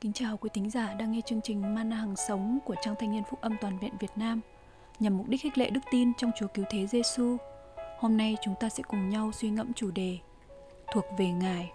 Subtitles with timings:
[0.00, 3.10] Kính chào quý thính giả đang nghe chương trình Mana Hằng Sống của Trang Thanh
[3.12, 4.40] niên Phúc Âm Toàn viện Việt Nam
[5.00, 7.36] nhằm mục đích khích lệ đức tin trong Chúa Cứu Thế Giêsu.
[7.98, 10.18] Hôm nay chúng ta sẽ cùng nhau suy ngẫm chủ đề
[10.92, 11.70] thuộc về Ngài.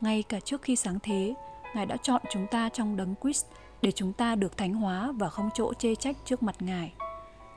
[0.00, 1.34] Ngay cả trước khi sáng thế,
[1.74, 3.46] Ngài đã chọn chúng ta trong đấng Christ
[3.82, 6.92] để chúng ta được thánh hóa và không chỗ chê trách trước mặt Ngài.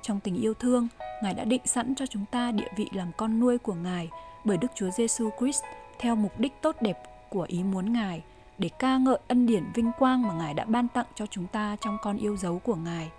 [0.01, 0.87] Trong tình yêu thương,
[1.23, 4.09] Ngài đã định sẵn cho chúng ta địa vị làm con nuôi của Ngài
[4.45, 5.63] bởi Đức Chúa Giêsu Christ
[5.99, 8.23] theo mục đích tốt đẹp của ý muốn Ngài
[8.61, 11.75] để ca ngợi ân điển vinh quang mà Ngài đã ban tặng cho chúng ta
[11.81, 13.11] trong con yêu dấu của Ngài.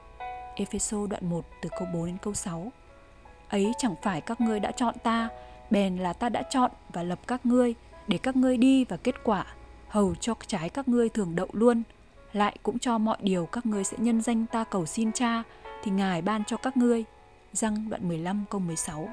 [0.54, 2.72] Epheso đoạn 1 từ câu 4 đến câu 6
[3.48, 5.28] Ấy chẳng phải các ngươi đã chọn ta,
[5.70, 7.74] bèn là ta đã chọn và lập các ngươi
[8.06, 9.46] để các ngươi đi và kết quả,
[9.88, 11.82] hầu cho trái các ngươi thường đậu luôn,
[12.32, 15.42] lại cũng cho mọi điều các ngươi sẽ nhân danh ta cầu xin cha,
[15.82, 17.04] thì Ngài ban cho các ngươi.
[17.52, 19.08] Răng đoạn 15 câu 16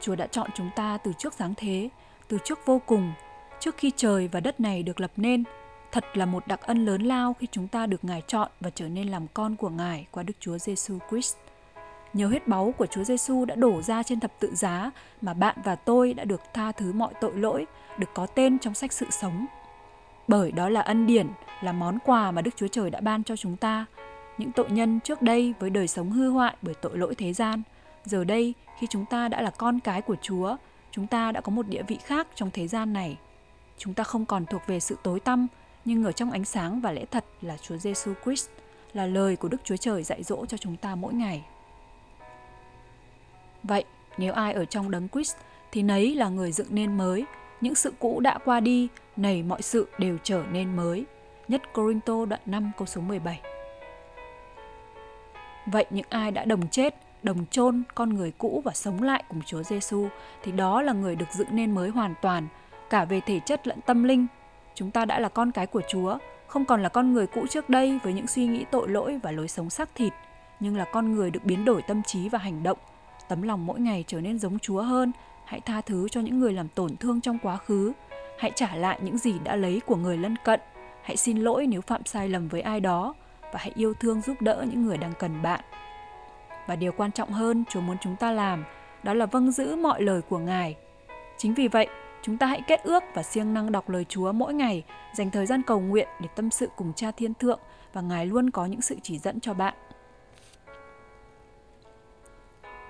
[0.00, 1.88] Chúa đã chọn chúng ta từ trước sáng thế,
[2.28, 3.12] từ trước vô cùng,
[3.64, 5.44] trước khi trời và đất này được lập nên.
[5.92, 8.88] Thật là một đặc ân lớn lao khi chúng ta được Ngài chọn và trở
[8.88, 11.36] nên làm con của Ngài qua Đức Chúa Giêsu Christ.
[12.12, 15.56] Nhiều huyết báu của Chúa Giêsu đã đổ ra trên thập tự giá mà bạn
[15.64, 17.66] và tôi đã được tha thứ mọi tội lỗi,
[17.98, 19.46] được có tên trong sách sự sống.
[20.28, 21.26] Bởi đó là ân điển,
[21.62, 23.86] là món quà mà Đức Chúa Trời đã ban cho chúng ta.
[24.38, 27.62] Những tội nhân trước đây với đời sống hư hoại bởi tội lỗi thế gian,
[28.04, 30.56] giờ đây khi chúng ta đã là con cái của Chúa,
[30.90, 33.16] chúng ta đã có một địa vị khác trong thế gian này.
[33.78, 35.46] Chúng ta không còn thuộc về sự tối tăm,
[35.84, 38.48] nhưng ở trong ánh sáng và lẽ thật là Chúa Giêsu Christ,
[38.92, 41.44] là lời của Đức Chúa Trời dạy dỗ cho chúng ta mỗi ngày.
[43.62, 43.84] Vậy,
[44.18, 45.36] nếu ai ở trong đấng Christ
[45.72, 47.24] thì nấy là người dựng nên mới,
[47.60, 51.04] những sự cũ đã qua đi, nảy mọi sự đều trở nên mới.
[51.48, 53.40] Nhất Corinto đoạn 5 câu số 17.
[55.66, 59.42] Vậy những ai đã đồng chết, đồng chôn con người cũ và sống lại cùng
[59.42, 60.08] Chúa Giêsu
[60.42, 62.48] thì đó là người được dựng nên mới hoàn toàn,
[62.94, 64.26] cả về thể chất lẫn tâm linh.
[64.74, 67.68] Chúng ta đã là con cái của Chúa, không còn là con người cũ trước
[67.70, 70.12] đây với những suy nghĩ tội lỗi và lối sống xác thịt,
[70.60, 72.78] nhưng là con người được biến đổi tâm trí và hành động.
[73.28, 75.12] Tấm lòng mỗi ngày trở nên giống Chúa hơn,
[75.44, 77.92] hãy tha thứ cho những người làm tổn thương trong quá khứ,
[78.38, 80.60] hãy trả lại những gì đã lấy của người lân cận,
[81.02, 84.36] hãy xin lỗi nếu phạm sai lầm với ai đó và hãy yêu thương giúp
[84.40, 85.60] đỡ những người đang cần bạn.
[86.66, 88.64] Và điều quan trọng hơn Chúa muốn chúng ta làm
[89.02, 90.76] đó là vâng giữ mọi lời của Ngài.
[91.38, 91.88] Chính vì vậy,
[92.24, 95.46] chúng ta hãy kết ước và siêng năng đọc lời Chúa mỗi ngày, dành thời
[95.46, 97.60] gian cầu nguyện để tâm sự cùng Cha Thiên Thượng
[97.92, 99.74] và Ngài luôn có những sự chỉ dẫn cho bạn.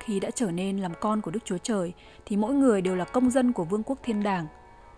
[0.00, 1.93] Khi đã trở nên làm con của Đức Chúa Trời
[2.27, 4.47] thì mỗi người đều là công dân của Vương quốc Thiên Đàng.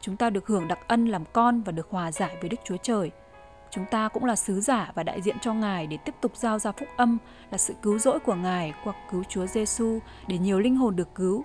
[0.01, 2.77] Chúng ta được hưởng đặc ân làm con và được hòa giải với Đức Chúa
[2.77, 3.11] Trời–
[3.71, 6.59] Chúng ta cũng là sứ giả và đại diện cho Ngài để tiếp tục giao
[6.59, 7.19] ra phúc âm
[7.51, 9.99] là sự cứu rỗi của Ngài qua cứu Chúa Giêsu
[10.29, 11.45] để nhiều linh hồn được cứu.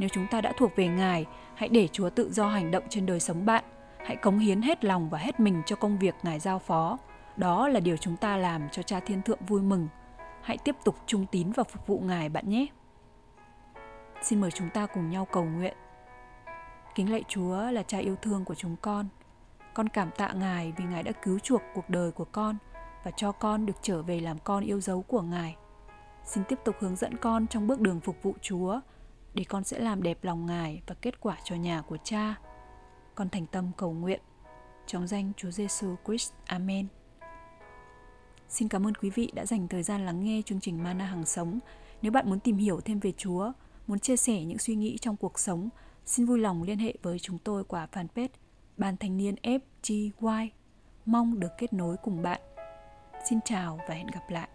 [0.00, 3.06] Nếu chúng ta đã thuộc về Ngài, hãy để Chúa tự do hành động trên
[3.06, 3.64] đời sống bạn.
[3.98, 6.98] Hãy cống hiến hết lòng và hết mình cho công việc Ngài giao phó.
[7.36, 9.88] Đó là điều chúng ta làm cho Cha Thiên Thượng vui mừng.
[10.42, 12.66] Hãy tiếp tục trung tín và phục vụ Ngài bạn nhé.
[14.22, 15.76] Xin mời chúng ta cùng nhau cầu nguyện.
[16.94, 19.08] Kính lạy Chúa là Cha yêu thương của chúng con–
[19.74, 22.56] con cảm tạ Ngài vì Ngài đã cứu chuộc cuộc đời của con
[23.04, 25.56] và cho con được trở về làm con yêu dấu của Ngài.
[26.24, 28.80] Xin tiếp tục hướng dẫn con trong bước đường phục vụ Chúa
[29.34, 32.34] để con sẽ làm đẹp lòng Ngài và kết quả cho nhà của Cha.
[33.14, 34.20] Con thành tâm cầu nguyện
[34.86, 36.32] trong danh Chúa Giêsu Christ.
[36.46, 36.86] Amen.
[38.48, 41.26] Xin cảm ơn quý vị đã dành thời gian lắng nghe chương trình Mana hàng
[41.26, 41.58] sống.
[42.02, 43.52] Nếu bạn muốn tìm hiểu thêm về Chúa,
[43.86, 45.68] muốn chia sẻ những suy nghĩ trong cuộc sống,
[46.04, 48.28] xin vui lòng liên hệ với chúng tôi qua fanpage
[48.76, 50.48] Ban thanh niên FGY
[51.06, 52.40] mong được kết nối cùng bạn.
[53.28, 54.48] Xin chào và hẹn gặp lại.